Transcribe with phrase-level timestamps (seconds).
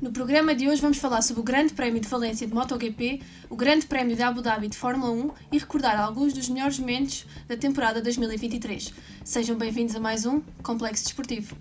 [0.00, 3.56] No programa de hoje vamos falar sobre o Grande Prémio de Valência de MotoGP, o
[3.56, 7.54] Grande Prémio de Abu Dhabi de Fórmula 1 e recordar alguns dos melhores momentos da
[7.54, 8.94] temporada 2023.
[9.22, 11.54] Sejam bem-vindos a mais um Complexo Desportivo.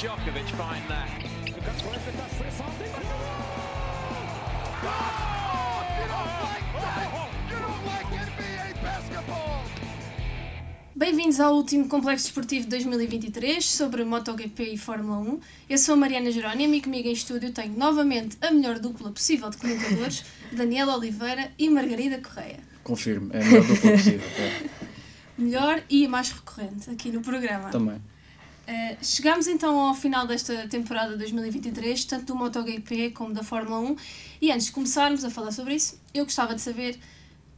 [0.00, 1.10] Djokovic find that?
[10.96, 15.40] Bem-vindos ao último Complexo Desportivo de 2023 sobre MotoGP e Fórmula 1.
[15.68, 19.50] Eu sou a Mariana Jerónimo e comigo em estúdio tenho novamente a melhor dupla possível
[19.50, 22.60] de comentadores, Daniela Oliveira e Margarida Correia.
[22.82, 24.28] Confirmo, é a melhor dupla possível.
[24.38, 24.70] É.
[25.36, 27.68] Melhor e mais recorrente aqui no programa.
[27.68, 28.00] Também.
[28.70, 33.96] Uh, chegamos então ao final desta temporada 2023, tanto do MotoGP como da Fórmula 1,
[34.40, 36.96] e antes de começarmos a falar sobre isso, eu gostava de saber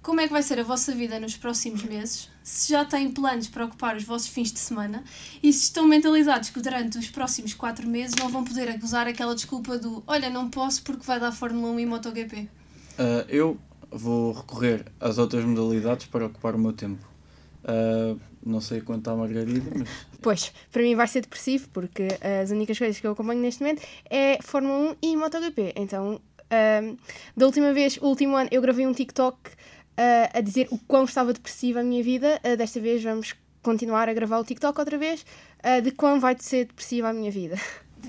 [0.00, 3.46] como é que vai ser a vossa vida nos próximos meses, se já têm planos
[3.46, 5.04] para ocupar os vossos fins de semana
[5.42, 9.34] e se estão mentalizados que durante os próximos 4 meses não vão poder usar aquela
[9.34, 12.36] desculpa do olha, não posso porque vai dar Fórmula 1 e MotoGP.
[12.38, 12.48] Uh,
[13.28, 13.58] eu
[13.90, 17.06] vou recorrer às outras modalidades para ocupar o meu tempo.
[17.64, 19.88] Uh, não sei quanto à Margarida, mas.
[20.20, 22.08] Pois, para mim vai ser depressivo, porque
[22.42, 25.72] as únicas coisas que eu acompanho neste momento é Fórmula 1 e MotoGP.
[25.76, 26.20] Então,
[26.52, 26.98] uh,
[27.36, 29.54] da última vez, o último ano, eu gravei um TikTok uh,
[30.32, 32.40] a dizer o quão estava depressiva a minha vida.
[32.44, 35.24] Uh, desta vez vamos continuar a gravar o TikTok outra vez,
[35.84, 37.56] de quão vai ser depressiva a minha vida.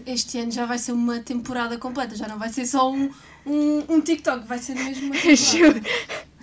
[0.03, 3.11] Este ano já vai ser uma temporada completa, já não vai ser só um,
[3.45, 5.81] um, um TikTok, vai ser mesmo uma temporada.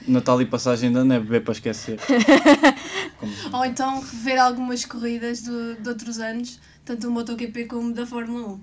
[0.07, 1.99] Natal e passagem da neve, beber para esquecer.
[3.53, 8.55] Ou então rever algumas corridas do, de outros anos, tanto do MotoGP como da Fórmula
[8.55, 8.61] 1.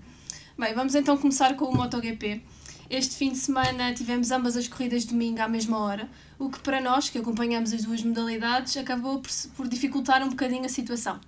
[0.59, 2.41] Bem, vamos então começar com o MotoGP.
[2.89, 6.59] Este fim de semana tivemos ambas as corridas de domingo à mesma hora, o que
[6.59, 11.19] para nós, que acompanhamos as duas modalidades, acabou por, por dificultar um bocadinho a situação.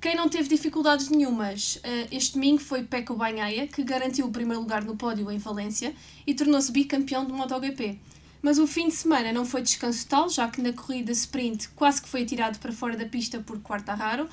[0.00, 4.60] Quem não teve dificuldades nenhumas eh, este domingo foi Pecco Bagnaia, que garantiu o primeiro
[4.60, 5.94] lugar no pódio em Valência
[6.26, 8.00] e tornou-se bicampeão do MotoGP.
[8.42, 12.02] Mas o fim de semana não foi descanso total, já que na corrida sprint quase
[12.02, 14.28] que foi atirado para fora da pista por Quartararo,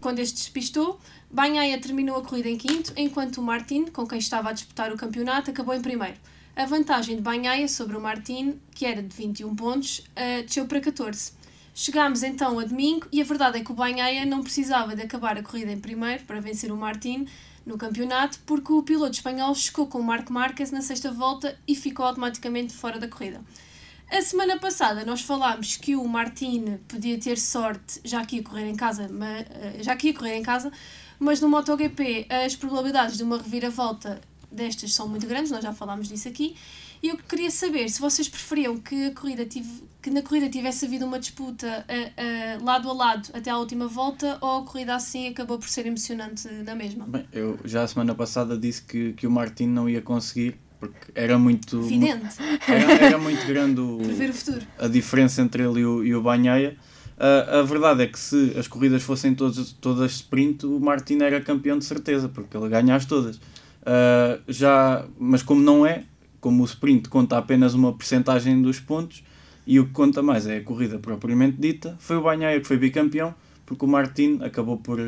[0.00, 0.98] quando este despistou.
[1.30, 4.96] Banhaia terminou a corrida em quinto, enquanto o Martin, com quem estava a disputar o
[4.96, 6.16] campeonato, acabou em primeiro.
[6.56, 10.02] A vantagem de Banhaia sobre o Martin, que era de 21 pontos,
[10.44, 11.32] desceu para 14.
[11.74, 15.36] Chegámos então a domingo e a verdade é que o Banhaia não precisava de acabar
[15.36, 17.26] a corrida em primeiro para vencer o Martin,
[17.64, 21.74] no campeonato, porque o piloto espanhol chocou com o Marco Marques na sexta volta e
[21.74, 23.40] ficou automaticamente fora da corrida.
[24.10, 28.68] A semana passada nós falámos que o Martin podia ter sorte, já que ia correr
[28.68, 30.70] em casa, mas, eh, já que ia correr em casa,
[31.18, 34.20] mas no MotoGP as probabilidades de uma reviravolta
[34.54, 36.56] destas são muito grandes, nós já falámos disso aqui,
[37.02, 40.86] e eu queria saber se vocês preferiam que, a corrida tive, que na corrida tivesse
[40.86, 44.94] havido uma disputa uh, uh, lado a lado até à última volta ou a corrida
[44.94, 47.04] assim acabou por ser emocionante na mesma?
[47.06, 51.12] Bem, eu já a semana passada disse que, que o Martin não ia conseguir porque
[51.14, 51.78] era muito.
[51.78, 52.36] Evidente.
[52.66, 54.00] Era, era muito grande o,
[54.78, 56.76] a diferença entre ele e o, e o Banhaia.
[57.16, 61.40] Uh, a verdade é que se as corridas fossem todas, todas sprint, o Martin era
[61.40, 63.38] campeão de certeza, porque ele ganha as todas.
[63.84, 66.04] Uh, já, mas como não é,
[66.40, 69.22] como o sprint conta apenas uma percentagem dos pontos
[69.66, 72.76] e o que conta mais é a corrida propriamente dita, foi o Banhaia que foi
[72.76, 73.34] bicampeão,
[73.64, 74.98] porque o Martin acabou por,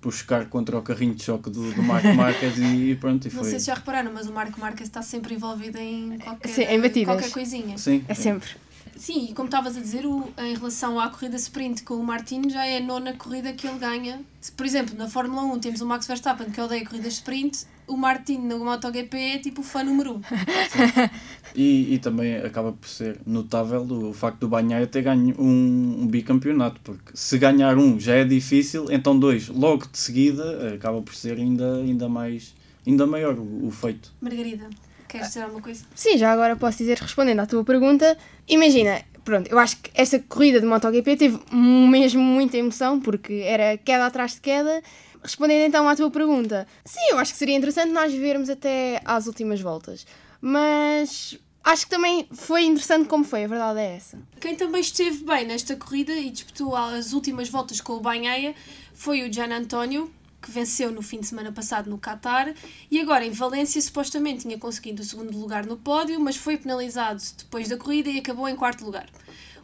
[0.00, 3.26] por chocar contra o carrinho de choque do, do Marco Marques e pronto.
[3.26, 3.42] E foi...
[3.42, 6.62] Não sei se já repararam, mas o Marco Marques está sempre envolvido em qualquer, Sim,
[6.62, 7.78] em qualquer coisinha.
[7.78, 8.50] Sim, é sempre.
[8.96, 12.48] Sim, e como estavas a dizer, o, em relação à corrida sprint com o Martin,
[12.48, 14.20] já é a nona corrida que ele ganha.
[14.56, 18.38] Por exemplo, na Fórmula 1 temos o Max Verstappen que odeia corridas sprint, o Martin
[18.38, 20.14] no MotoGP é tipo o fã número 1.
[20.16, 20.20] Um.
[21.54, 26.06] e, e também acaba por ser notável o facto do Banhaia ter ganho um, um,
[26.06, 31.14] bicampeonato, porque se ganhar um já é difícil, então dois logo de seguida acaba por
[31.14, 32.54] ser ainda, ainda mais
[32.86, 34.12] ainda maior o, o feito.
[34.20, 34.68] Margarida.
[35.14, 35.84] Queres dizer alguma coisa?
[35.94, 38.18] Sim, já agora posso dizer, respondendo à tua pergunta,
[38.48, 43.78] imagina, pronto, eu acho que esta corrida de MotoGP teve mesmo muita emoção, porque era
[43.78, 44.82] queda atrás de queda.
[45.22, 49.26] Respondendo então à tua pergunta, sim, eu acho que seria interessante nós vermos até às
[49.26, 50.04] últimas voltas.
[50.40, 54.18] Mas acho que também foi interessante como foi, a verdade é essa.
[54.40, 58.54] Quem também esteve bem nesta corrida e disputou as últimas voltas com o Banhaia
[58.92, 60.12] foi o Gian António,
[60.44, 62.54] que venceu no fim de semana passado no Qatar
[62.90, 67.22] e agora em Valência supostamente tinha conseguido o segundo lugar no pódio, mas foi penalizado
[67.38, 69.08] depois da corrida e acabou em quarto lugar.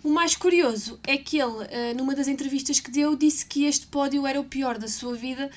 [0.03, 3.87] O mais curioso é que ele, eh, numa das entrevistas que deu, disse que este
[3.87, 5.51] pódio era o pior da sua vida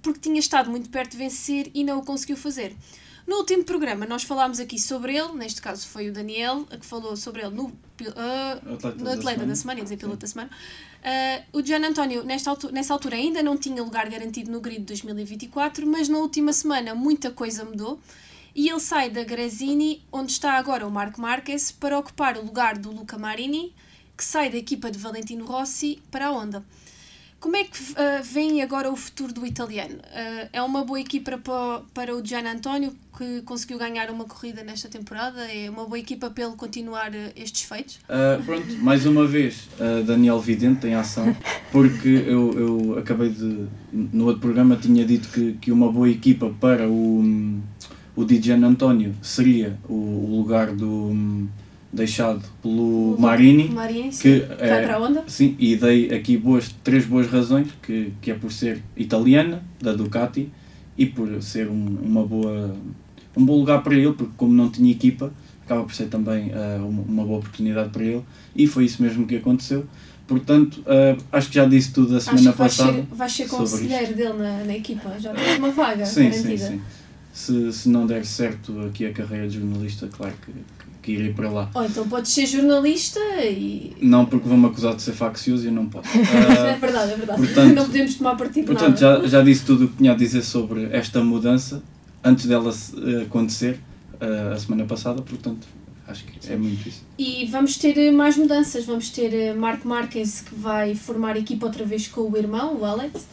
[0.00, 2.74] porque tinha estado muito perto de vencer e não o conseguiu fazer.
[3.26, 7.16] No último programa nós falámos aqui sobre ele, neste caso foi o Daniel que falou
[7.16, 10.50] sobre ele no, uh, Atleta no Atleta da Semana, ia dizer piloto da semana.
[11.02, 14.80] Uh, o Gian António, nesta altura, nessa altura, ainda não tinha lugar garantido no grid
[14.80, 18.00] de 2024, mas na última semana muita coisa mudou
[18.54, 22.76] e ele sai da Gresini, onde está agora o Marco Marques, para ocupar o lugar
[22.76, 23.74] do Luca Marini,
[24.16, 26.62] que sai da equipa de Valentino Rossi para a Honda.
[27.42, 29.96] Como é que uh, vem agora o futuro do italiano?
[29.96, 34.62] Uh, é uma boa equipa para, para o Gian António, que conseguiu ganhar uma corrida
[34.62, 35.40] nesta temporada?
[35.52, 37.98] É uma boa equipa para ele continuar uh, estes feitos?
[38.46, 39.68] pronto, mais uma vez,
[40.06, 41.36] Daniel Vidente em ação,
[41.72, 43.66] porque eu, eu acabei de.
[43.92, 47.60] No outro programa tinha dito que, que uma boa equipa para o,
[48.14, 51.48] o Gian António seria o, o lugar do
[51.92, 55.24] deixado pelo Marini, Marini que sim, é, vai para a onda.
[55.26, 59.92] Sim, e dei aqui boas, três boas razões, que, que é por ser italiana, da
[59.92, 60.50] Ducati,
[60.96, 62.74] e por ser um, uma boa,
[63.36, 65.32] um bom lugar para ele, porque como não tinha equipa,
[65.64, 68.22] acaba por ser também uh, uma, boa oportunidade para ele,
[68.56, 69.86] e foi isso mesmo que aconteceu.
[70.26, 72.92] Portanto, uh, acho que já disse tudo a semana acho que passada.
[72.92, 76.56] Ser, vais ser conselheiro dele na, na equipa, já tens uma vaga sim, garantida.
[76.56, 76.80] Sim, sim.
[77.32, 80.52] Se, se não der certo aqui a carreira de jornalista, claro que,
[81.02, 81.70] que irei para lá.
[81.74, 83.92] Ou então podes ser jornalista e.
[84.00, 86.08] Não, porque vão-me acusar de ser faccioso e eu não posso.
[86.16, 86.20] Uh,
[86.70, 87.40] é verdade, é verdade.
[87.40, 90.42] Portanto, não podemos tomar partido Portanto, já, já disse tudo o que tinha a dizer
[90.42, 91.82] sobre esta mudança
[92.22, 93.80] antes dela uh, acontecer
[94.14, 95.66] uh, a semana passada, portanto.
[96.06, 97.04] Acho que é muito isso.
[97.16, 98.84] E vamos ter mais mudanças.
[98.84, 103.24] Vamos ter Marco Marques que vai formar equipa outra vez com o irmão, o Alex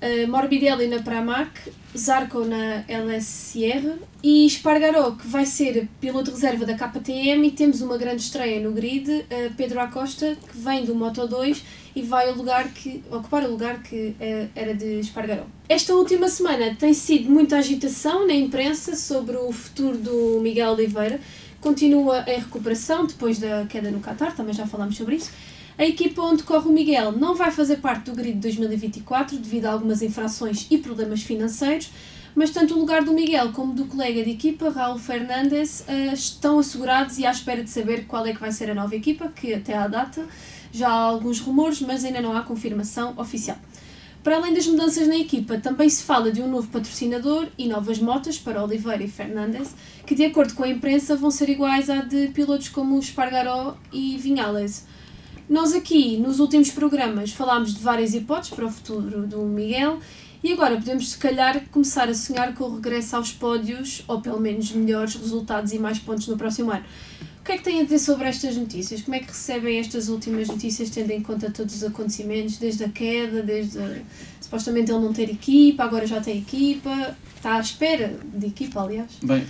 [0.00, 1.50] uh, Morbidelli na Pramac,
[1.96, 7.98] Zarco na LSR e Espargaró, que vai ser piloto reserva da KTM e temos uma
[7.98, 9.26] grande estreia no grid, uh,
[9.56, 11.62] Pedro Acosta, que vem do Moto2
[11.94, 15.44] e vai ao lugar que, ocupar o lugar que uh, era de Espargaró.
[15.68, 21.20] Esta última semana tem sido muita agitação na imprensa sobre o futuro do Miguel Oliveira,
[21.60, 25.30] continua em recuperação depois da queda no Qatar, também já falámos sobre isso,
[25.80, 29.64] a equipa onde corre o Miguel não vai fazer parte do grid de 2024 devido
[29.64, 31.90] a algumas infrações e problemas financeiros,
[32.34, 36.58] mas tanto o lugar do Miguel como do colega de equipa, Raul Fernandes, uh, estão
[36.58, 39.54] assegurados e à espera de saber qual é que vai ser a nova equipa, que
[39.54, 40.28] até à data
[40.70, 43.56] já há alguns rumores, mas ainda não há confirmação oficial.
[44.22, 47.98] Para além das mudanças na equipa, também se fala de um novo patrocinador e novas
[47.98, 49.74] motas para Oliveira e Fernandes,
[50.04, 54.18] que de acordo com a imprensa vão ser iguais à de pilotos como Espargaró e
[54.18, 54.84] Vinhales.
[55.50, 59.98] Nós aqui, nos últimos programas, falámos de várias hipóteses para o futuro do Miguel
[60.44, 64.40] e agora podemos, se calhar, começar a sonhar com o regresso aos pódios ou pelo
[64.40, 66.84] menos melhores resultados e mais pontos no próximo ano.
[67.40, 69.02] O que é que têm a dizer sobre estas notícias?
[69.02, 72.88] Como é que recebem estas últimas notícias, tendo em conta todos os acontecimentos, desde a
[72.88, 74.04] queda, desde
[74.40, 79.10] supostamente ele não ter equipa, agora já tem equipa, está à espera de equipa, aliás?
[79.20, 79.44] Bem,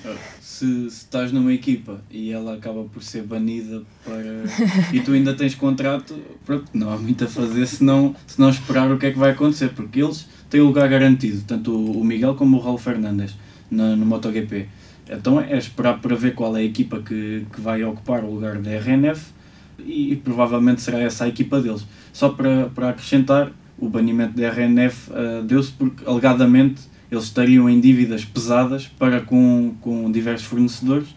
[0.60, 4.44] se, se estás numa equipa e ela acaba por ser banida para.
[4.92, 6.14] e tu ainda tens contrato,
[6.44, 9.18] pronto, não há muito a fazer se não, se não esperar o que é que
[9.18, 13.34] vai acontecer, porque eles têm o lugar garantido, tanto o Miguel como o Raul Fernandes
[13.70, 14.68] no, no MotoGP.
[15.10, 18.58] Então é esperar para ver qual é a equipa que, que vai ocupar o lugar
[18.58, 19.32] da RNF
[19.78, 21.86] e, e provavelmente será essa a equipa deles.
[22.12, 27.80] Só para, para acrescentar, o banimento da RNF uh, deu-se porque alegadamente eles estariam em
[27.80, 31.08] dívidas pesadas para com, com diversos fornecedores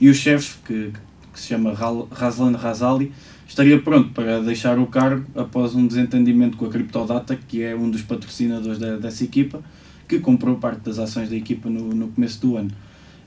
[0.00, 0.92] e o chefe, que,
[1.32, 3.12] que se chama Razlan Razali,
[3.46, 7.90] estaria pronto para deixar o cargo após um desentendimento com a Cryptodata, que é um
[7.90, 9.60] dos patrocinadores da, dessa equipa,
[10.08, 12.70] que comprou parte das ações da equipa no, no começo do ano.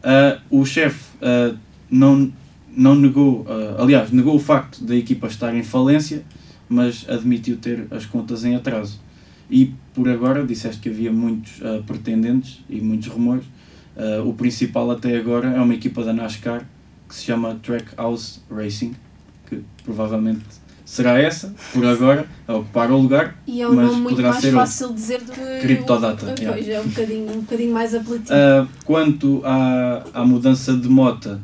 [0.03, 1.57] Uh, o chefe uh,
[1.89, 2.31] não,
[2.75, 6.23] não negou, uh, aliás, negou o facto da equipa estar em falência,
[6.67, 8.99] mas admitiu ter as contas em atraso.
[9.49, 13.45] E por agora, disseste que havia muitos uh, pretendentes e muitos rumores.
[13.95, 16.65] Uh, o principal até agora é uma equipa da NASCAR
[17.07, 18.95] que se chama Trackhouse Racing,
[19.47, 20.41] que provavelmente
[20.85, 23.35] será essa, por agora, a ocupar o lugar.
[23.45, 25.59] E é um mas nome muito mais fácil dizer do que.
[25.61, 26.33] Criptodata.
[26.35, 28.33] Pois, é um bocadinho, um bocadinho mais apelativo.
[28.33, 31.39] Uh, quanto à, à mudança de mota,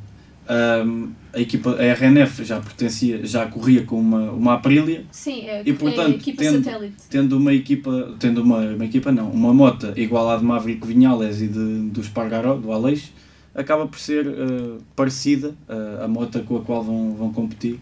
[0.86, 5.03] um, a equipa a RNF já pertencia, já corria com uma, uma Aprilia.
[5.12, 6.95] Sim, é, e, portanto, é equipa tendo, satélite.
[7.09, 11.41] Tendo uma equipa, tendo uma, uma equipa não, uma moto igual à de Maverick Vinhales
[11.41, 13.12] e de, do Spargaró, do Aleix,
[13.53, 17.79] acaba por ser uh, parecida uh, à moto com a qual vão, vão competir.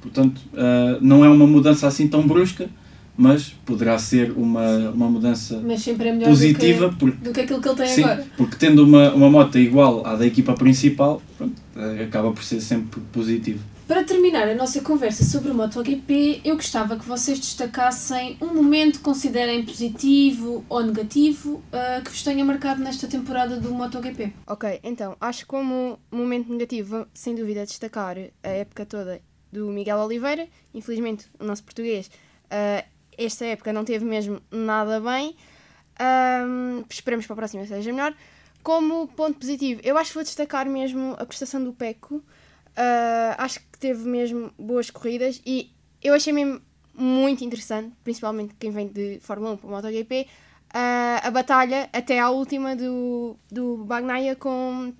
[0.00, 2.68] Portanto, uh, não é uma mudança assim tão brusca,
[3.18, 7.32] mas poderá ser uma, uma mudança mas sempre é melhor positiva do que, porque, do
[7.32, 8.26] que aquilo que ele tem sim, agora.
[8.36, 12.60] Porque tendo uma, uma moto igual à da equipa principal, pronto, eh, acaba por ser
[12.60, 13.60] sempre positivo.
[13.88, 18.98] Para terminar a nossa conversa sobre o MotoGP, eu gostava que vocês destacassem um momento
[18.98, 24.32] que considerem positivo ou negativo uh, que vos tenha marcado nesta temporada do MotoGP.
[24.46, 29.98] Ok, então, acho que como momento negativo, sem dúvida, destacar a época toda do Miguel
[29.98, 30.46] Oliveira.
[30.74, 32.10] Infelizmente, o nosso português,
[32.52, 32.84] uh,
[33.18, 35.36] esta época não teve mesmo nada bem.
[36.00, 38.14] Um, esperamos para a próxima seja melhor.
[38.62, 42.16] Como ponto positivo, eu acho que vou destacar mesmo a prestação do Peco.
[42.16, 45.72] Uh, acho que teve mesmo boas corridas e
[46.02, 46.60] eu achei mesmo
[46.94, 50.26] muito interessante, principalmente quem vem de Fórmula 1 para o MotoGP,
[50.74, 54.92] uh, a batalha até à última do, do Bagnaia com,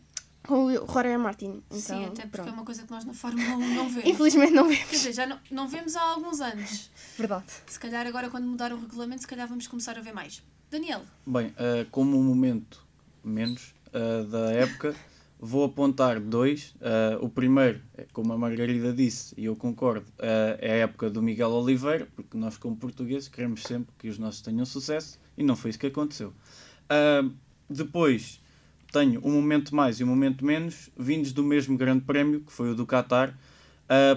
[0.49, 1.62] com o Jorge Martin.
[1.67, 2.49] Então, Sim, até porque pronto.
[2.49, 4.09] é uma coisa que nós na Fórmula 1 não vemos.
[4.09, 4.85] Infelizmente não vemos.
[4.88, 6.90] Quer dizer, já não, não vemos há alguns anos.
[7.19, 7.45] Verdade.
[7.67, 10.43] Se calhar agora quando mudar o regulamento, se calhar vamos começar a ver mais.
[10.71, 11.02] Daniel.
[11.26, 12.83] Bem, uh, como um momento
[13.23, 14.97] menos uh, da época,
[15.38, 16.75] vou apontar dois.
[16.76, 17.83] Uh, o primeiro,
[18.14, 22.38] como a Margarida disse, e eu concordo, uh, é a época do Miguel Oliveira, porque
[22.38, 25.88] nós, como portugueses, queremos sempre que os nossos tenham sucesso e não foi isso que
[25.88, 26.33] aconteceu.
[26.90, 27.35] Uh,
[27.69, 28.40] depois,
[28.92, 32.71] tenho um momento mais e um momento menos, vindos do mesmo grande prémio, que foi
[32.71, 33.35] o do Qatar.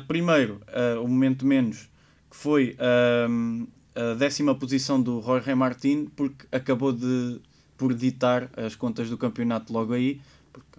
[0.07, 0.61] primeiro,
[1.03, 1.89] o momento menos,
[2.29, 7.39] que foi a décima posição do Jorge Martin, porque acabou de
[7.77, 10.21] por ditar as contas do campeonato logo aí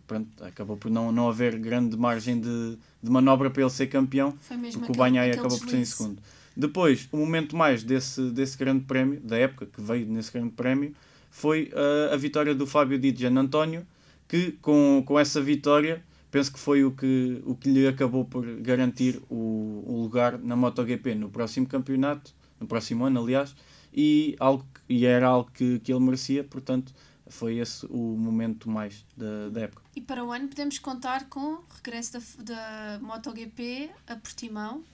[0.06, 4.36] pronto, acabou por não, não haver grande margem de, de manobra para ele ser campeão,
[4.72, 6.18] porque o Banhai acabou por ser em segundo.
[6.54, 10.94] Depois, o momento mais desse, desse grande prémio, da época que veio nesse grande prémio,
[11.32, 13.86] foi uh, a vitória do Fábio Di António,
[14.28, 18.44] que com, com essa vitória penso que foi o que, o que lhe acabou por
[18.60, 23.56] garantir o, o lugar na MotoGP no próximo campeonato, no próximo ano, aliás,
[23.92, 26.94] e, algo, e era algo que, que ele merecia, portanto,
[27.26, 29.82] foi esse o momento mais da, da época.
[29.96, 32.12] E para o ano podemos contar com o regresso
[32.42, 34.84] da, da MotoGP a Portimão.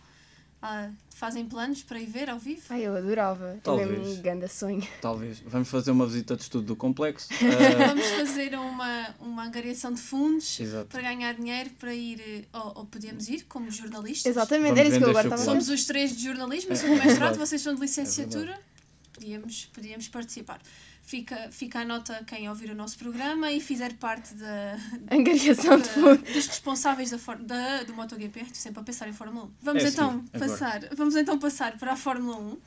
[0.61, 2.63] Ah, fazem planos para ir ver ao vivo?
[2.69, 3.59] Ai, eu adorava.
[3.63, 3.91] Talvez.
[3.91, 4.87] É um grande sonho.
[5.01, 5.41] Talvez.
[5.47, 7.29] Vamos fazer uma visita de estudo do complexo.
[7.33, 7.87] Uh...
[7.87, 10.87] Vamos fazer uma, uma angariação de fundos Exato.
[10.87, 14.31] para ganhar dinheiro para ir, eh, ou, ou podemos ir como jornalistas.
[14.31, 16.89] Exatamente, Vamos era isso que eu agora estava Somos os três de jornalismo, eu sou
[16.89, 18.53] do mestrado, vocês são de licenciatura.
[18.53, 18.79] É
[19.19, 20.61] podíamos, podíamos participar.
[21.09, 24.77] Fica, fica a nota quem ouvir o nosso programa e fizer parte da
[25.11, 28.41] angariação de fundo dos responsáveis da, da, do MotoGP.
[28.41, 29.51] Estou sempre a pensar em Fórmula 1.
[29.63, 32.59] Vamos, é então passar, vamos então passar para a Fórmula 1.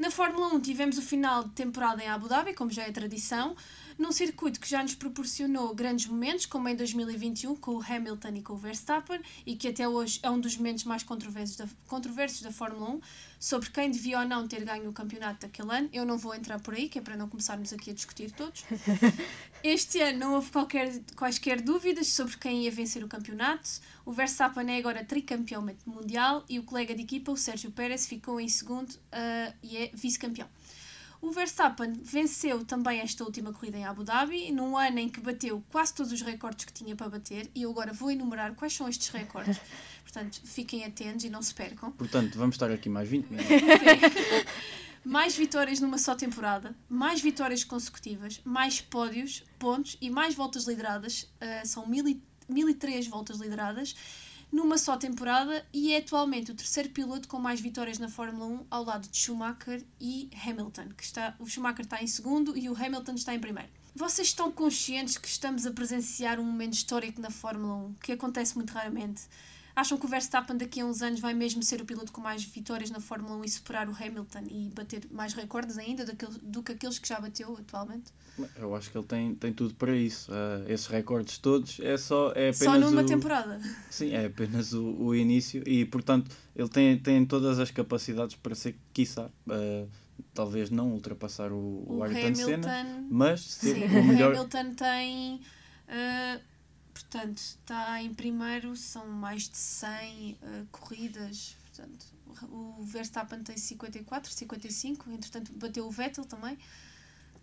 [0.00, 3.56] Na Fórmula 1 tivemos o final de temporada em Abu Dhabi, como já é tradição
[3.98, 8.42] num circuito que já nos proporcionou grandes momentos, como em 2021 com o Hamilton e
[8.42, 12.42] com o Verstappen, e que até hoje é um dos momentos mais controversos da, controversos
[12.42, 13.00] da Fórmula 1,
[13.40, 15.88] sobre quem devia ou não ter ganho o campeonato daquele ano.
[15.92, 18.64] Eu não vou entrar por aí, que é para não começarmos aqui a discutir todos.
[19.62, 23.68] Este ano não houve qualquer, quaisquer dúvidas sobre quem ia vencer o campeonato.
[24.06, 28.40] O Verstappen é agora tricampeão mundial e o colega de equipa, o Sérgio Pérez, ficou
[28.40, 30.48] em segundo uh, e é vice-campeão.
[31.20, 35.62] O Verstappen venceu também esta última corrida em Abu Dhabi, num ano em que bateu
[35.70, 38.88] quase todos os recordes que tinha para bater, e eu agora vou enumerar quais são
[38.88, 39.60] estes recordes.
[40.02, 41.90] Portanto, fiquem atentos e não se percam.
[41.92, 43.50] Portanto, vamos estar aqui mais 20 minutos.
[45.04, 51.22] mais vitórias numa só temporada, mais vitórias consecutivas, mais pódios, pontos e mais voltas lideradas.
[51.22, 53.94] Uh, são 1003 voltas lideradas
[54.50, 58.66] numa só temporada e é atualmente o terceiro piloto com mais vitórias na Fórmula 1
[58.70, 62.76] ao lado de Schumacher e Hamilton, que está, o Schumacher está em segundo e o
[62.76, 63.70] Hamilton está em primeiro.
[63.94, 68.56] Vocês estão conscientes que estamos a presenciar um momento histórico na Fórmula 1, que acontece
[68.56, 69.22] muito raramente?
[69.78, 72.42] Acham que o Verstappen daqui a uns anos vai mesmo ser o piloto com mais
[72.42, 76.04] vitórias na Fórmula 1 e superar o Hamilton e bater mais recordes ainda
[76.42, 78.12] do que aqueles que já bateu atualmente?
[78.56, 80.32] Eu acho que ele tem, tem tudo para isso.
[80.32, 83.06] Uh, esses recordes todos é só é apenas só numa o...
[83.06, 83.60] temporada.
[83.88, 88.56] Sim, é apenas o, o início e portanto ele tem, tem todas as capacidades para
[88.56, 89.88] ser, quiçá, uh,
[90.34, 94.32] talvez não ultrapassar o, o, o Ayrton Hamilton, Senna, mas ser sim, o melhor.
[94.32, 96.40] O Hamilton tem uh,
[96.98, 101.56] Portanto, está em primeiro, são mais de 100 uh, corridas.
[101.66, 102.06] Portanto,
[102.50, 106.58] o Verstappen tem 54, 55, entretanto bateu o Vettel também.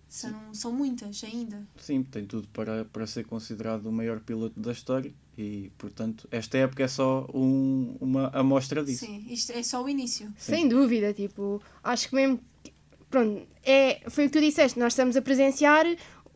[0.10, 1.66] São, são muitas ainda.
[1.78, 6.58] Sim, tem tudo para, para ser considerado o maior piloto da história e, portanto, esta
[6.58, 9.06] época é só um, uma amostra disso.
[9.06, 10.28] Sim, isto é só o início.
[10.38, 10.54] Sim.
[10.54, 12.40] Sem dúvida, tipo, acho que mesmo.
[13.10, 15.86] Pronto, é, foi o que tu disseste, nós estamos a presenciar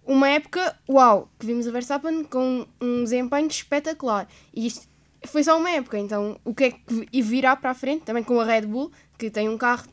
[0.09, 4.27] uma época, uau, que vimos a Verstappen com um desempenho espetacular.
[4.51, 4.87] E isto
[5.27, 8.39] foi só uma época, então o que é que virá para a frente, também com
[8.39, 9.87] a Red Bull, que tem um carro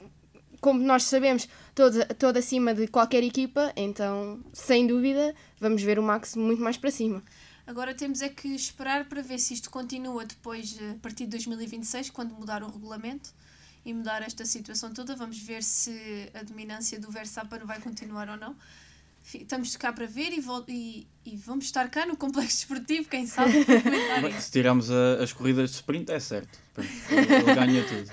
[0.58, 6.02] como nós sabemos, todo, todo acima de qualquer equipa, então, sem dúvida, vamos ver o
[6.02, 7.22] Max muito mais para cima.
[7.66, 12.08] Agora temos é que esperar para ver se isto continua depois, a partir de 2026,
[12.08, 13.34] quando mudar o regulamento
[13.84, 15.14] e mudar esta situação toda.
[15.14, 18.56] Vamos ver se a dominância do Verstappen vai continuar ou não.
[19.34, 23.52] Estamos cá para ver e, e, e vamos estar cá no complexo esportivo, quem sabe.
[24.40, 26.58] se tirarmos as corridas de sprint, é certo.
[27.10, 28.08] Ele ganha tudo.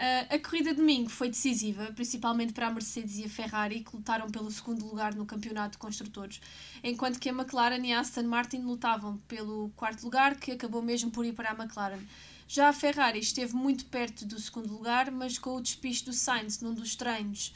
[0.00, 3.94] Uh, a corrida de domingo foi decisiva, principalmente para a Mercedes e a Ferrari, que
[3.94, 6.40] lutaram pelo segundo lugar no campeonato de construtores,
[6.82, 11.10] enquanto que a McLaren e a Aston Martin lutavam pelo quarto lugar, que acabou mesmo
[11.10, 12.00] por ir para a McLaren.
[12.48, 16.62] Já a Ferrari esteve muito perto do segundo lugar, mas com o despiste do Sainz
[16.62, 17.52] num dos treinos,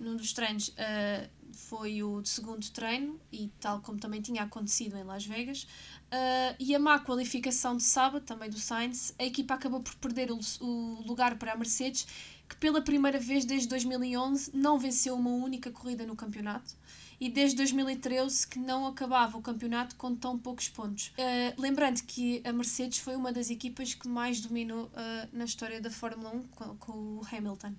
[0.00, 5.04] num dos treinos uh, foi o segundo treino, e tal como também tinha acontecido em
[5.04, 5.66] Las Vegas,
[6.12, 10.30] Uh, e a má qualificação de sábado, também do Sainz, a equipa acabou por perder
[10.30, 12.06] o, o, lugar para a Mercedes,
[12.46, 16.76] que pela primeira vez desde 2011 não venceu uma única corrida no campeonato
[17.18, 21.14] e desde 2013 que não acabava o campeonato com tão poucos pontos.
[21.16, 25.80] Uh, lembrando que a Mercedes foi uma das equipas que mais dominou uh, na história
[25.80, 27.74] da Fórmula 1 com, com o Hamilton.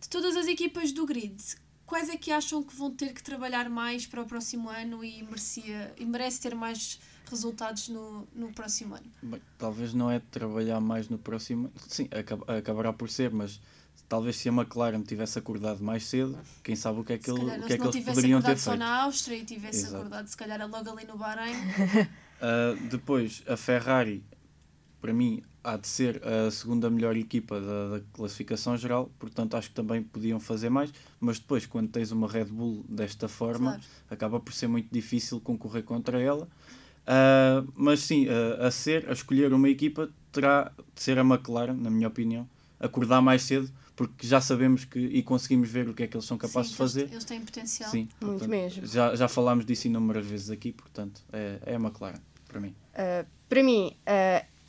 [0.00, 1.40] De todas as equipas do grid,
[1.92, 5.22] quais é que acham que vão ter que trabalhar mais para o próximo ano e,
[5.24, 9.04] merecia, e merece ter mais resultados no, no próximo ano?
[9.22, 11.72] Bem, talvez não é trabalhar mais no próximo ano.
[11.86, 12.08] Sim,
[12.58, 13.60] acabará por ser, mas
[14.08, 17.40] talvez se a McLaren tivesse acordado mais cedo, quem sabe o que é que, ele,
[17.40, 18.60] o que, é que eles poderiam ter feito.
[18.62, 19.96] só na Áustria e tivesse Exato.
[19.96, 21.56] acordado se calhar logo ali no Bahrein.
[21.56, 24.24] uh, depois, a Ferrari,
[25.02, 29.68] para mim, há de ser a segunda melhor equipa da, da, classificação geral, portanto acho
[29.68, 33.82] que também podiam fazer mais, mas depois quando tens uma Red Bull desta forma, claro.
[34.08, 36.48] acaba por ser muito difícil concorrer contra ela.
[37.02, 41.74] Uh, mas sim, uh, a ser, a escolher uma equipa terá de ser a McLaren,
[41.74, 46.04] na minha opinião, acordar mais cedo, porque já sabemos que e conseguimos ver o que
[46.04, 47.08] é que eles são capazes sim, de fazer.
[47.10, 47.90] Eles têm potencial.
[47.90, 48.86] Sim, muito portanto, mesmo.
[48.86, 52.72] Já, já falámos disso inúmeras vezes aqui, portanto, é, é a McLaren, para mim.
[52.94, 53.96] Uh, para mim,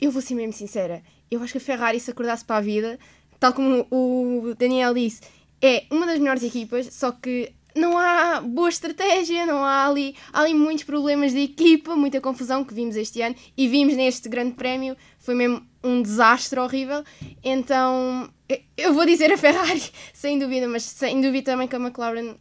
[0.04, 2.98] eu vou ser mesmo sincera, eu acho que a Ferrari, se acordasse para a vida,
[3.40, 5.22] tal como o Daniel disse,
[5.62, 10.42] é uma das melhores equipas, só que não há boa estratégia, não há ali, há
[10.42, 14.54] ali muitos problemas de equipa, muita confusão que vimos este ano e vimos neste grande
[14.54, 17.02] prémio, foi mesmo um desastre horrível.
[17.42, 18.30] Então
[18.76, 22.36] eu vou dizer a Ferrari, sem dúvida, mas sem dúvida também que a McLaren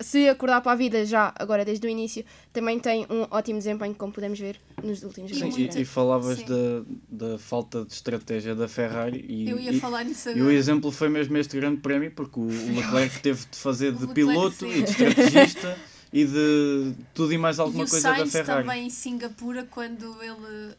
[0.00, 3.94] se acordar para a vida já, agora desde o início, também tem um ótimo desempenho,
[3.94, 8.66] como podemos ver nos últimos Sim, e, e, falavas da, da falta de estratégia da
[8.66, 9.24] Ferrari.
[9.28, 10.44] E, Eu ia e, falar nisso agora.
[10.44, 13.92] E o exemplo foi mesmo este grande prémio, porque o, o Leclerc teve de fazer
[13.92, 15.78] de piloto e de estrategista.
[16.12, 18.66] e de tudo e mais alguma e coisa Sainz da Ferrari.
[18.66, 20.74] também em Singapura, quando ele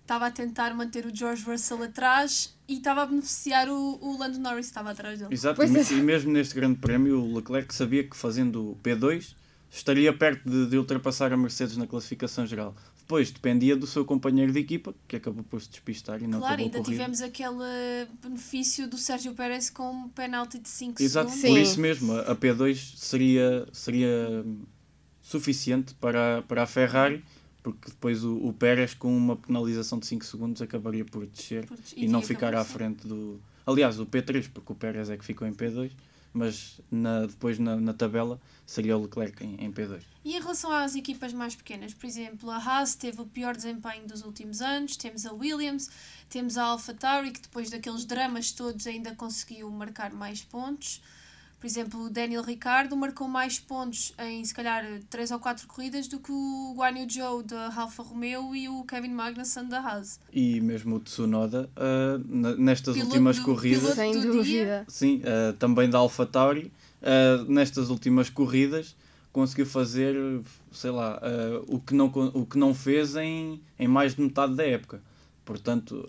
[0.00, 4.18] estava uh, a tentar manter o George Russell atrás e estava a beneficiar o, o
[4.18, 5.34] Lando Norris estava atrás dele.
[5.34, 5.92] Exato, e, é.
[5.92, 9.34] e mesmo neste grande prémio o Leclerc sabia que fazendo o P2
[9.70, 12.76] estaria perto de, de ultrapassar a Mercedes na classificação geral.
[13.12, 16.54] Depois dependia do seu companheiro de equipa, que acabou por se despistar e não claro,
[16.54, 21.50] acabou ainda tivemos aquele benefício do Sérgio Pérez com um penalti de 5 Exato, segundos.
[21.50, 24.42] por isso mesmo, a P2 seria, seria
[25.20, 27.22] suficiente para, para a Ferrari,
[27.62, 31.76] porque depois o, o Pérez, com uma penalização de 5 segundos, acabaria por descer por,
[31.94, 33.38] e, e não ficar à frente do.
[33.66, 35.90] Aliás, o P3, porque o Pérez é que ficou em P2
[36.32, 40.02] mas na, depois na, na tabela seria o Leclerc em, em, P2.
[40.24, 44.06] E em relação às equipas mais pequenas, por exemplo, a Haas teve o pior desempenho
[44.06, 45.90] dos últimos anos, temos a Williams,
[46.28, 51.02] temos a AlphaTauri, que depois daqueles dramas todos ainda conseguiu marcar mais pontos.
[51.62, 56.08] Por exemplo, o Daniel Ricardo marcou mais pontos em se calhar 3 ou 4 corridas
[56.08, 60.18] do que o Guan Yu Zhou da Alfa Romeo e o Kevin Magnussen da Haas.
[60.32, 64.84] E mesmo o Tsunoda, uh, nestas piloto últimas do, corridas, sem dúvida.
[64.88, 68.96] Sim, uh, também da Alfa Tauri, uh, nestas últimas corridas
[69.30, 70.16] conseguiu fazer,
[70.72, 71.22] sei lá,
[71.68, 75.00] o, que não, o que não fez em, em mais de metade da época.
[75.44, 76.04] Portanto,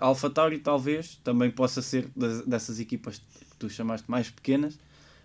[0.00, 4.78] a Alfa Tauri talvez também possa ser das, dessas equipas que tu chamaste mais pequenas,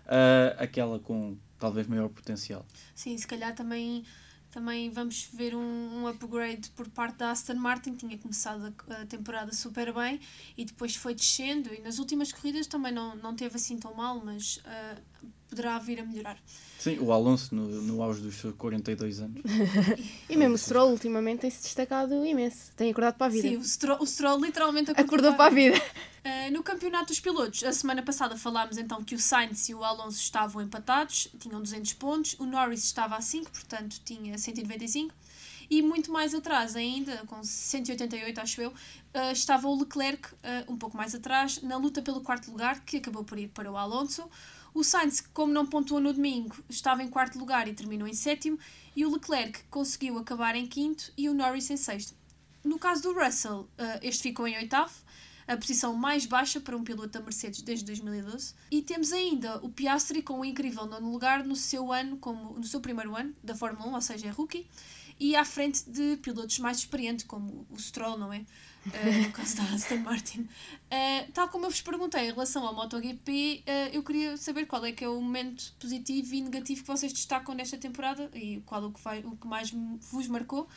[0.04, 2.64] uh, aquela com talvez maior potencial.
[2.94, 4.04] Sim, se calhar também,
[4.50, 9.06] também vamos ver um, um upgrade por parte da Aston Martin, tinha começado a, a,
[9.06, 10.20] temporada super bem
[10.56, 14.22] e depois foi descendo e nas últimas corridas também não, não teve assim tão mal,
[14.24, 15.00] mas uh,
[15.54, 16.36] poderá vir a melhorar.
[16.78, 19.40] Sim, o Alonso no, no auge dos seus 42 anos.
[20.28, 22.72] e mesmo o Stroll ultimamente tem-se destacado imenso.
[22.76, 23.48] Tem acordado para a vida.
[23.48, 25.78] Sim, o Stroll, o Stroll literalmente acordou, acordou para a vida.
[25.78, 29.84] Uh, no campeonato dos pilotos, a semana passada falámos então que o Sainz e o
[29.84, 32.36] Alonso estavam empatados, tinham 200 pontos.
[32.38, 35.14] O Norris estava a 5, portanto tinha 195.
[35.70, 40.76] E muito mais atrás ainda, com 188 acho eu, uh, estava o Leclerc uh, um
[40.76, 44.28] pouco mais atrás, na luta pelo quarto lugar, que acabou por ir para o Alonso.
[44.74, 48.58] O Sainz, como não pontuou no domingo, estava em quarto lugar e terminou em sétimo,
[48.96, 52.12] e o Leclerc conseguiu acabar em quinto e o Norris em sexto.
[52.64, 54.92] No caso do Russell, uh, este ficou em oitavo,
[55.46, 58.54] a posição mais baixa para um piloto da Mercedes desde 2012.
[58.68, 62.64] E temos ainda o Piastri com um incrível nono lugar no seu ano, como, no
[62.64, 64.66] seu primeiro ano da Fórmula 1, ou seja, é rookie,
[65.20, 68.44] e à frente de pilotos mais experientes, como o Stroll, não é?
[68.86, 70.40] Uh, no caso da Aston Martin.
[70.40, 74.84] Uh, tal como eu vos perguntei em relação ao MotoGP, uh, eu queria saber qual
[74.84, 78.84] é que é o momento positivo e negativo que vocês destacam nesta temporada e qual
[78.84, 80.68] o que, vai, o que mais vos marcou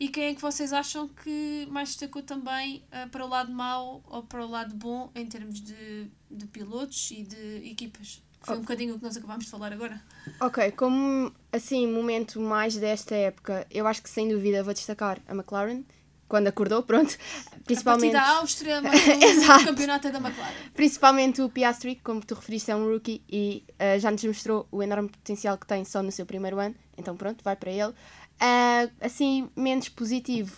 [0.00, 4.24] e quem é que vocês acham que mais destacou também para o lado mau ou
[4.24, 8.20] para o lado bom em termos de, de pilotos e de equipas.
[8.44, 10.02] Foi um bocadinho o que nós acabámos de falar agora.
[10.40, 15.32] Ok, como assim, momento mais desta época, eu acho que sem dúvida vou destacar a
[15.32, 15.84] McLaren,
[16.32, 17.14] quando acordou, pronto.
[17.66, 18.16] Principalmente.
[18.16, 20.54] A da Áustria, mas o campeonato é da McLaren.
[20.72, 24.82] Principalmente o Piastri, como tu referiste, é um rookie e uh, já nos mostrou o
[24.82, 27.90] enorme potencial que tem só no seu primeiro ano, então pronto, vai para ele.
[27.90, 30.56] Uh, assim, menos positivo,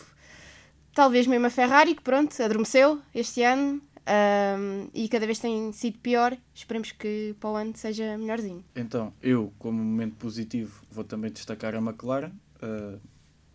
[0.95, 3.83] talvez mesmo a Ferrari, que pronto, adormeceu este ano.
[4.07, 6.37] Um, e cada vez tem sido pior.
[6.55, 8.63] Esperemos que para o ano seja melhorzinho.
[8.77, 12.31] Então, eu, como momento positivo, vou também destacar a McLaren.
[12.63, 13.01] Uh,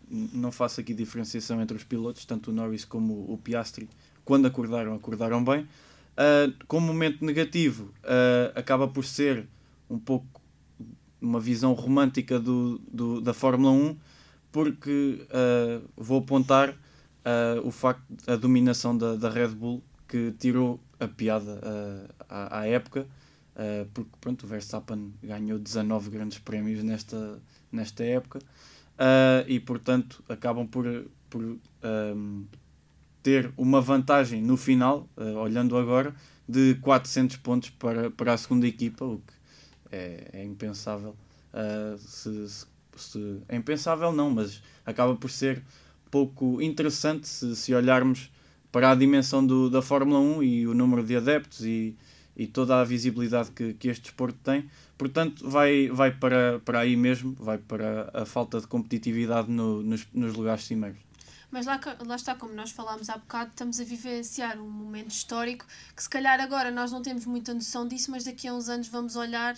[0.10, 3.88] não faço aqui diferenciação entre os pilotos, tanto o Norris como o Piastri,
[4.26, 5.62] quando acordaram, acordaram bem.
[5.62, 9.48] Uh, como momento negativo, uh, acaba por ser
[9.90, 10.42] um pouco
[11.22, 13.98] uma visão romântica do, do da Fórmula 1,
[14.52, 15.28] porque
[15.98, 16.76] vou apontar
[17.64, 22.68] o facto da dominação da, da Red Bull que tirou a piada uh, à, à,
[22.68, 23.08] época,
[23.56, 27.40] uh, porque pronto, o Verstappen ganhou 19 grandes prémios nesta,
[27.72, 28.40] nesta época
[29.00, 30.86] uh, e portanto acabam por,
[31.30, 32.46] por um,
[33.24, 35.08] ter uma vantagem no final,
[35.42, 36.16] olhando agora,
[36.48, 39.34] de 400 pontos para, para a segunda equipa, o que
[39.92, 41.16] é, é impensável.
[41.98, 45.62] Se, se, se, é impensável não, mas acaba por ser
[46.10, 48.32] pouco interessante se, se olharmos
[48.72, 51.96] para a dimensão do, da Fórmula 1 e o número de adeptos e,
[52.36, 54.70] e toda a visibilidade que, que este desporto tem.
[55.00, 60.06] Portanto, vai, vai para, para aí mesmo, vai para a falta de competitividade no, nos,
[60.14, 61.00] nos lugares cimeiros.
[61.50, 65.66] Mas lá, lá está, como nós falámos há bocado, estamos a vivenciar um momento histórico
[65.96, 68.90] que se calhar agora nós não temos muita noção disso, mas daqui a uns anos
[68.90, 69.56] vamos olhar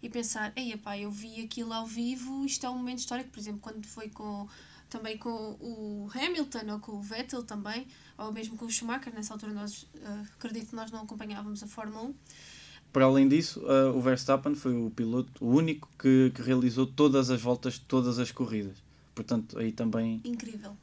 [0.00, 3.40] e pensar, ei pá, eu vi aquilo ao vivo, isto é um momento histórico, por
[3.40, 4.48] exemplo, quando foi com
[4.88, 7.84] também com o Hamilton ou com o Vettel também,
[8.16, 11.66] ou mesmo com o Schumacher, nessa altura nós uh, acredito que nós não acompanhávamos a
[11.66, 12.14] Fórmula 1.
[12.94, 17.28] Para além disso, uh, o Verstappen foi o piloto, o único que, que realizou todas
[17.28, 18.76] as voltas, todas as corridas.
[19.16, 20.20] Portanto, aí também.
[20.24, 20.76] Incrível.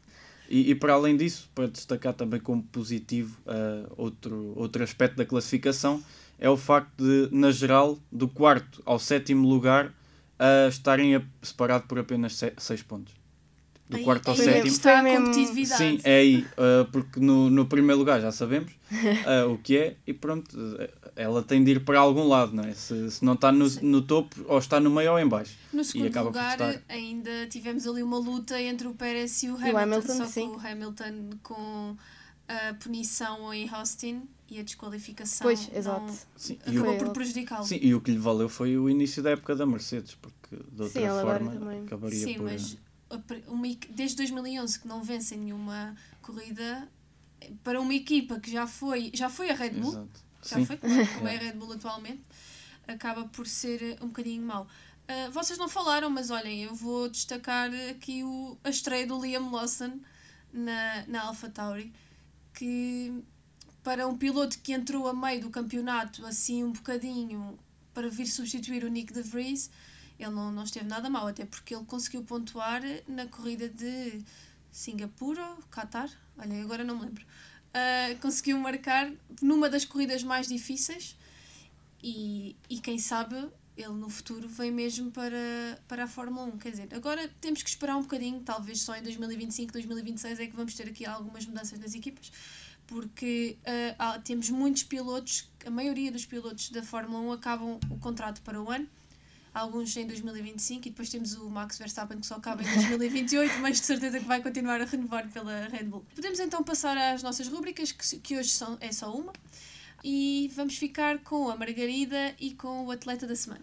[0.50, 5.26] E, e para além disso, para destacar também como positivo uh, outro, outro aspecto da
[5.26, 6.04] classificação,
[6.38, 11.88] é o facto de, na geral, do quarto ao sétimo lugar, uh, estarem a, separado
[11.88, 13.14] por apenas 6 pontos
[13.88, 14.68] do aí, quarto ao sétimo.
[14.68, 15.78] Está a competitividade.
[15.78, 19.96] Sim, é aí, uh, porque no, no primeiro lugar já sabemos uh, o que é
[20.06, 20.58] e pronto,
[21.16, 22.74] ela tem de ir para algum lado, não é?
[22.74, 25.58] Se, se não está no, no topo, ou está no meio ou em baixo.
[25.72, 29.78] No segundo lugar, ainda tivemos ali uma luta entre o Pérez e o Hamilton, o
[29.78, 30.50] Hamilton só sim.
[30.50, 31.96] que o Hamilton com
[32.48, 36.14] a punição em Austin e a desqualificação pois, exato.
[36.36, 37.66] Sim, acabou por prejudicá-lo.
[37.66, 40.82] Sim, e o que lhe valeu foi o início da época da Mercedes, porque de
[40.82, 42.44] outra sim, forma acabaria sim, por...
[42.44, 42.78] Mas
[43.48, 46.88] uma, desde 2011 que não vence nenhuma corrida
[47.64, 50.31] para uma equipa que já foi já foi a Red Bull Exato.
[50.44, 50.66] Já Sim.
[50.66, 52.22] foi como é a Red Bull atualmente
[52.88, 57.70] acaba por ser um bocadinho mau uh, vocês não falaram mas olhem eu vou destacar
[57.90, 60.00] aqui o, a estreia do Liam Lawson
[60.52, 61.94] na, na AlphaTauri
[62.54, 63.24] que
[63.84, 67.58] para um piloto que entrou a meio do campeonato assim um bocadinho
[67.94, 69.70] para vir substituir o Nick de Vries
[70.22, 74.24] ele não, não esteve nada mal, até porque ele conseguiu pontuar na corrida de
[74.72, 77.26] Singapura, Qatar, olha, agora não me lembro.
[77.74, 81.18] Uh, conseguiu marcar numa das corridas mais difíceis
[82.04, 86.58] e, e quem sabe ele no futuro vem mesmo para, para a Fórmula 1.
[86.58, 90.56] Quer dizer, agora temos que esperar um bocadinho, talvez só em 2025, 2026 é que
[90.56, 92.32] vamos ter aqui algumas mudanças nas equipas,
[92.88, 97.98] porque uh, há, temos muitos pilotos, a maioria dos pilotos da Fórmula 1 acabam o
[97.98, 98.88] contrato para o ano
[99.54, 103.80] alguns em 2025 e depois temos o Max Verstappen que só acaba em 2028, mas
[103.80, 106.06] de certeza que vai continuar a renovar pela Red Bull.
[106.16, 109.34] Podemos então passar às nossas rubricas, que, que hoje são, é só uma,
[110.04, 113.62] e vamos ficar com a Margarida e com o atleta da semana.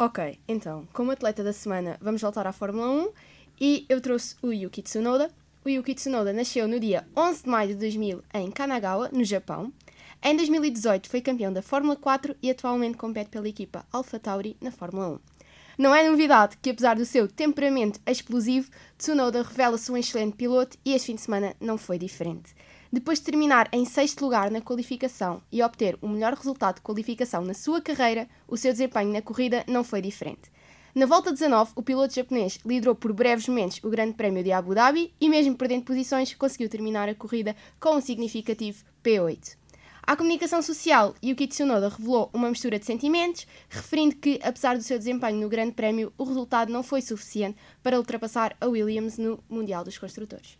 [0.00, 3.12] Ok, então, como atleta da semana, vamos voltar à Fórmula 1
[3.60, 5.28] e eu trouxe o Yuki Tsunoda.
[5.68, 9.70] O Yuki Tsunoda nasceu no dia 11 de maio de 2000 em Kanagawa, no Japão.
[10.22, 15.08] Em 2018 foi campeão da Fórmula 4 e atualmente compete pela equipa AlphaTauri na Fórmula
[15.10, 15.18] 1.
[15.76, 20.94] Não é novidade que, apesar do seu temperamento explosivo, Tsunoda revela-se um excelente piloto e
[20.94, 22.54] este fim de semana não foi diferente.
[22.90, 27.44] Depois de terminar em sexto lugar na qualificação e obter o melhor resultado de qualificação
[27.44, 30.50] na sua carreira, o seu desempenho na corrida não foi diferente.
[30.94, 34.74] Na volta 19, o piloto japonês liderou por breves momentos o Grande Prémio de Abu
[34.74, 39.56] Dhabi e, mesmo perdendo posições, conseguiu terminar a corrida com um significativo P8.
[40.02, 44.98] À comunicação social, Yuki Tsunoda revelou uma mistura de sentimentos, referindo que, apesar do seu
[44.98, 49.84] desempenho no Grande Prémio, o resultado não foi suficiente para ultrapassar a Williams no Mundial
[49.84, 50.58] dos Construtores.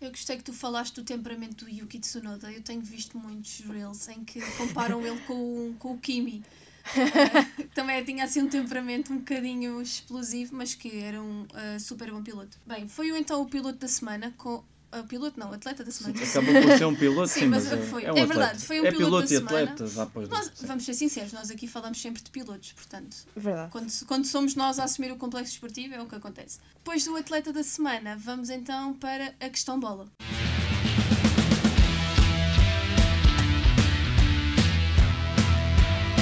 [0.00, 2.50] Eu gostei que tu falaste do temperamento do Yuki Tsunoda.
[2.50, 6.42] Eu tenho visto muitos reels em que comparam ele com, com o Kimi.
[6.84, 12.10] Uh, também tinha assim um temperamento um bocadinho explosivo, mas que era um uh, super
[12.10, 12.58] bom piloto.
[12.66, 16.22] Bem, foi então o piloto da semana com uh, piloto não, atleta da semana.
[16.22, 18.04] Acaba por ser um piloto, sim, sim mas, mas é, foi.
[18.04, 20.28] É, um é verdade, foi um é piloto, piloto da e atleta, semana.
[20.28, 23.16] Nós, vamos ser sinceros, nós aqui falamos sempre de pilotos, portanto.
[23.34, 23.70] Verdade.
[23.70, 26.58] Quando, quando somos nós a assumir o complexo esportivo, é o que acontece.
[26.74, 30.06] Depois do atleta da semana, vamos então para a questão bola.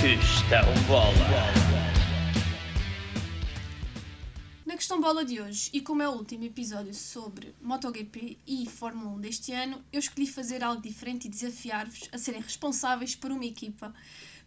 [0.03, 1.15] Questão bola.
[4.67, 9.13] Na questão bola de hoje, e como é o último episódio sobre MotoGP e Fórmula
[9.13, 13.45] 1 deste ano, eu escolhi fazer algo diferente e desafiar-vos a serem responsáveis por uma
[13.45, 13.95] equipa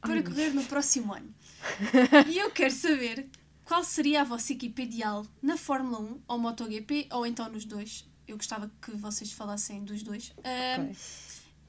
[0.02, 1.34] para correr no próximo ano.
[2.28, 3.30] E eu quero saber
[3.64, 8.06] qual seria a vossa equipa ideal na Fórmula 1 ou MotoGP, ou então nos dois.
[8.28, 10.34] Eu gostava que vocês falassem dos dois.
[10.38, 10.92] Okay.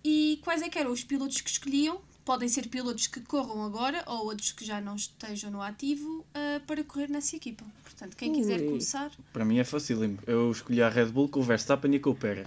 [0.03, 4.03] e quais é que eram os pilotos que escolhiam podem ser pilotos que corram agora
[4.07, 7.65] ou outros que já não estejam no ativo uh, para correr nessa equipa.
[7.85, 8.67] Portanto, quem quiser Ui.
[8.67, 9.13] começar.
[9.33, 10.19] Para mim é fácil.
[10.27, 12.47] Eu escolhi a Red Bull com o Verstappen e com o Pérez.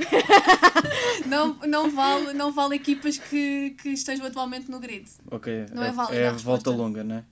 [1.26, 5.10] não, não, vale, não vale equipas que, que estejam atualmente no grid.
[5.32, 6.18] Ok, não é, é válido.
[6.18, 7.24] É a volta longa, não é?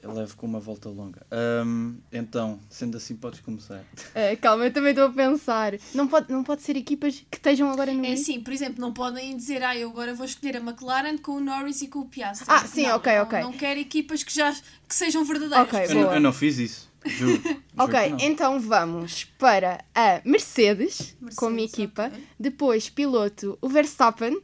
[0.00, 1.26] Eu levo com uma volta longa.
[1.66, 3.80] Um, então, sendo assim, podes começar.
[3.80, 5.74] Uh, calma, eu também estou a pensar.
[5.92, 8.04] Não pode, não pode ser equipas que estejam agora no.
[8.04, 11.32] É sim, por exemplo, não podem dizer, ah, eu agora vou escolher a McLaren com
[11.32, 12.46] o Norris e com o Piastri.
[12.48, 13.40] Ah, sim, não, ok, não, ok.
[13.40, 15.66] Não quero equipas que já que sejam verdadeiras.
[15.66, 16.88] Ok, eu, não, eu não fiz isso.
[17.04, 17.42] Juro.
[17.76, 22.06] ok, então vamos para a Mercedes, Mercedes como equipa.
[22.06, 22.24] Okay.
[22.38, 24.40] Depois, piloto, o Verstappen.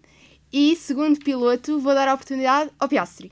[0.52, 3.28] E segundo piloto, vou dar a oportunidade ao Piastri.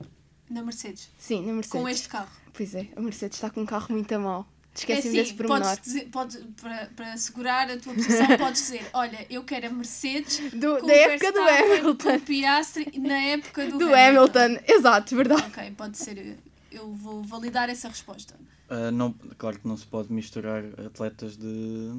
[0.53, 1.09] Na Mercedes?
[1.17, 1.81] Sim, na Mercedes.
[1.81, 2.29] Com este carro?
[2.53, 4.47] Pois é, a Mercedes está com um carro muito a mal.
[4.75, 5.77] Esqueci-me é assim, desse pormenor.
[5.77, 10.51] Podes pode, para, para segurar a tua posição, podes dizer: Olha, eu quero a Mercedes
[10.51, 12.19] do, da época do Hamilton.
[12.19, 14.39] Com Piastri na época do, do Hamilton.
[14.39, 14.63] Hamilton.
[14.67, 15.43] Exato, verdade.
[15.43, 16.37] Ok, pode ser.
[16.71, 18.35] Eu vou validar essa resposta.
[18.69, 21.91] Uh, não, claro que não se pode misturar atletas de,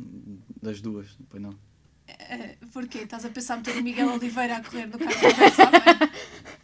[0.60, 1.50] das duas, depois não.
[1.50, 2.98] Uh, porquê?
[2.98, 5.80] Estás a pensar meter o Miguel Oliveira a correr no carro Verstappen?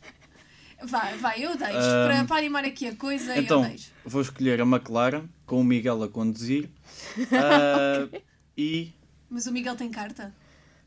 [0.83, 1.77] Vai, vai, eu deixo.
[1.77, 3.91] Um, para, para animar aqui a coisa, então, eu deixo.
[4.05, 6.71] Vou escolher a McLaren com o Miguel a conduzir.
[7.19, 8.23] uh, okay.
[8.57, 8.93] E.
[9.29, 10.35] Mas o Miguel tem carta?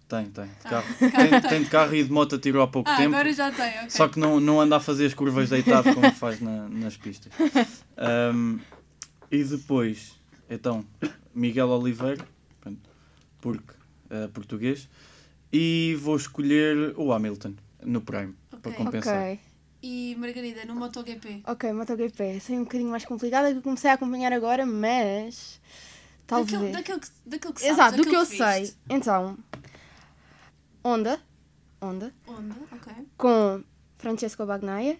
[0.07, 0.45] Tem, tem.
[0.45, 0.87] De ah, carro.
[1.01, 3.15] Ah, tem, tem, de carro e de moto tirou há pouco ah, tempo.
[3.15, 3.89] Agora já tem, okay.
[3.89, 7.31] Só que não, não anda a fazer as curvas deitado como faz na, nas pistas.
[8.33, 8.59] Um,
[9.31, 10.13] e depois,
[10.49, 10.85] então,
[11.33, 12.25] Miguel Oliveira,
[13.39, 13.73] porque
[14.11, 14.89] uh, português,
[15.51, 17.53] e vou escolher o Hamilton
[17.83, 18.59] no Prime okay.
[18.59, 19.17] para compensar.
[19.17, 19.52] Okay
[19.83, 21.43] e Margarida no MotoGP?
[21.45, 22.39] Ok, MotoGP.
[22.39, 25.59] Sei um bocadinho mais complicada que eu comecei a acompanhar agora, mas.
[26.25, 26.51] Talvez.
[26.51, 28.73] Daquilo, daquilo, que, daquilo que sabes, Exato, do que eu sei.
[28.89, 29.37] Então.
[30.85, 31.21] Honda.
[31.81, 32.13] Honda.
[32.25, 32.93] Honda, ok.
[33.17, 33.61] Com
[33.97, 34.97] Francesco Bagnaia.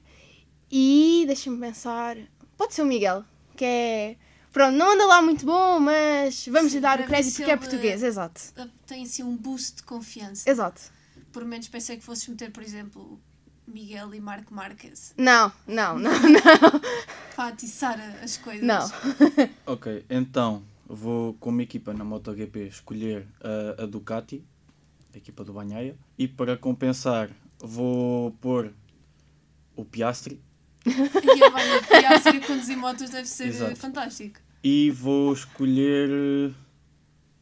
[0.69, 2.17] E deixa-me pensar.
[2.57, 3.23] Pode ser o Miguel,
[3.55, 4.17] que é.
[4.51, 8.03] Pronto, não anda lá muito bom, mas vamos lhe dar o crédito porque é português,
[8.03, 8.41] exato.
[8.85, 10.47] Tem assim um boost de confiança.
[10.47, 10.81] Exato.
[11.31, 13.19] Por menos pensei que fosses meter, por exemplo,
[13.67, 15.13] Miguel e Marco Marques.
[15.17, 16.81] Não, não, não, não.
[17.35, 18.63] Para atiçar as coisas.
[18.63, 18.85] Não.
[19.65, 24.43] ok, então vou como equipa na MotoGP escolher a, a Ducati,
[25.13, 28.73] a equipa do Banhaia, e para compensar vou pôr
[29.75, 30.41] o Piastri.
[30.85, 33.75] e a Piastri conduzir motos deve ser Exato.
[33.75, 34.39] fantástico.
[34.63, 36.53] E vou escolher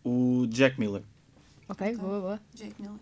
[0.04, 1.04] o Jack Miller.
[1.68, 2.42] Ok, boa, boa.
[2.54, 3.00] Jack Miller.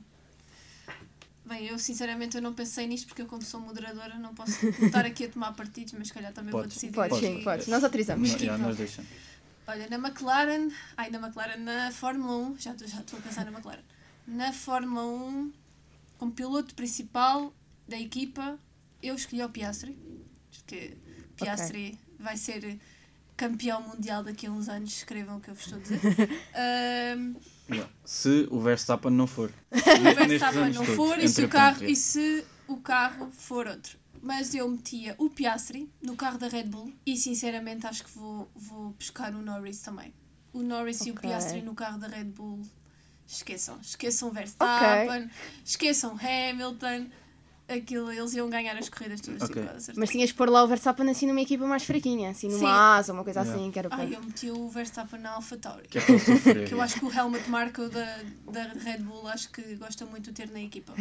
[1.49, 5.03] Bem, eu sinceramente eu não pensei nisto porque eu como sou moderadora não posso estar
[5.03, 6.93] aqui a tomar partidos, mas se calhar também pode, vou decidir.
[6.93, 7.67] Pode, sim, pode.
[7.71, 8.39] Nós autorizamos.
[8.39, 9.09] Não, nós deixamos.
[9.65, 13.51] Olha, na McLaren, ai na McLaren, na Fórmula 1, já estou já a pensar na
[13.51, 13.81] McLaren.
[14.27, 15.51] Na Fórmula 1,
[16.19, 17.51] como piloto principal
[17.87, 18.59] da equipa,
[19.01, 19.97] eu escolhi o Piastri.
[20.51, 20.97] Porque
[21.35, 21.99] Piastri okay.
[22.19, 22.79] vai ser
[23.35, 25.99] campeão mundial daqui a uns anos, escrevam o que eu vos estou a dizer.
[27.17, 27.35] um,
[28.03, 29.51] se o Verstappen não for.
[29.71, 33.97] Se o Verstappen não for e se, o carro, e se o carro for outro.
[34.21, 38.51] Mas eu metia o Piastri no carro da Red Bull e sinceramente acho que vou,
[38.53, 40.13] vou pescar o Norris também.
[40.51, 41.11] O Norris okay.
[41.11, 42.61] e o Piastri no carro da Red Bull.
[43.25, 43.79] Esqueçam.
[43.79, 45.29] Esqueçam Verstappen, okay.
[45.63, 47.07] esqueçam Hamilton
[47.69, 49.63] aquilo, eles iam ganhar as corridas todas, okay.
[49.63, 52.97] tipo, Mas tinhas de pôr lá o Verstappen assim numa equipa mais fraquinha, assim numa
[52.97, 53.59] asa, uma coisa yeah.
[53.59, 54.03] assim, que era para...
[54.03, 55.87] Ah, eu meti o Verstappen na AlphaTauri.
[55.87, 58.19] Que, é que eu acho que o Helmut Marko da,
[58.51, 60.93] da Red Bull acho que gosta muito de ter na equipa.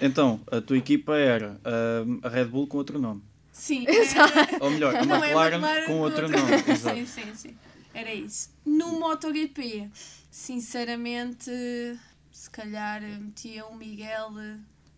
[0.00, 3.22] então, a tua equipa era uh, a Red Bull com outro nome.
[3.52, 3.84] Sim.
[3.88, 4.64] Era...
[4.64, 6.52] Ou melhor, a McLaren, é McLaren com outro nome.
[6.66, 6.96] Exato.
[6.96, 7.56] Sim, sim, sim.
[7.92, 8.50] Era isso.
[8.64, 9.90] No MotoGP,
[10.30, 11.50] sinceramente,
[12.30, 14.30] se calhar metia o Miguel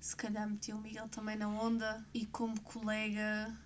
[0.03, 3.57] se calhar metia o Miguel também na onda e como colega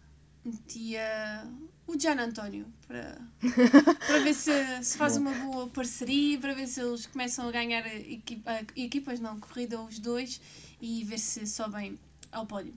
[0.44, 1.50] metia
[1.86, 3.18] o Gian António para,
[4.06, 4.52] para ver se,
[4.84, 9.40] se faz uma boa parceria, para ver se eles começam a ganhar equipa, equipas, não,
[9.40, 10.38] corrida os dois
[10.78, 11.98] e ver se sobem
[12.30, 12.74] ao pódio.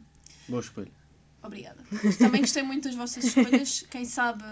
[0.48, 0.91] Boa escolha.
[1.43, 1.84] Obrigada.
[2.17, 3.82] Também gostei muito das vossas escolhas.
[3.91, 4.43] Quem sabe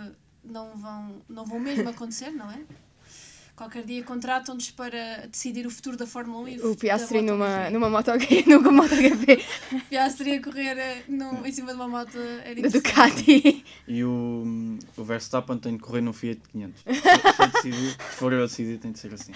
[0.43, 2.62] não vão, não vão mesmo acontecer, não é?
[3.58, 7.72] Qualquer dia contratam-nos para decidir o futuro da Fórmula 1 e o, o Piastri numa,
[7.72, 8.43] numa MotoGP.
[8.46, 9.43] Numa MotoGP.
[9.89, 13.65] Piastri a correr eh, no, em cima de uma moto era da Ducati.
[13.88, 16.84] E o, o Verstappen tem de correr num Fiat 500.
[16.84, 19.32] Se, se, se for eu a decidir, tem de ser assim.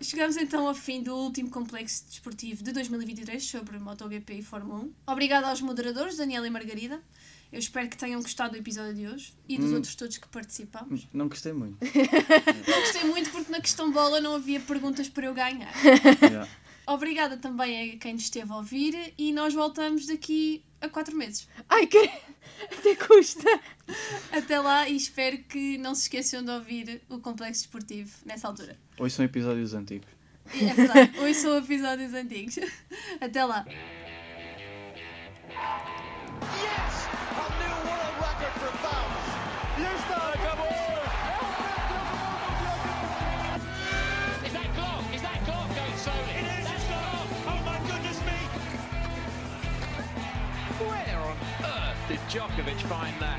[0.00, 4.92] Chegamos então ao fim do último complexo desportivo de 2023 sobre MotoGP e Fórmula 1.
[5.08, 7.02] Obrigada aos moderadores, Daniela e Margarida.
[7.54, 9.76] Eu espero que tenham gostado do episódio de hoje e dos hum.
[9.76, 11.06] outros todos que participámos.
[11.12, 11.78] Não gostei muito.
[12.66, 15.72] não gostei muito porque na questão bola não havia perguntas para eu ganhar.
[16.20, 16.48] Yeah.
[16.84, 21.48] Obrigada também a quem nos esteve a ouvir e nós voltamos daqui a quatro meses.
[21.68, 22.10] Ai, que...
[22.76, 23.60] até custa!
[24.32, 28.76] Até lá e espero que não se esqueçam de ouvir o Complexo Desportivo nessa altura.
[28.98, 30.08] Hoje são episódios antigos.
[30.52, 32.58] É verdade, hoje são episódios antigos.
[33.20, 33.64] Até lá.
[52.34, 53.38] Djokovic find that?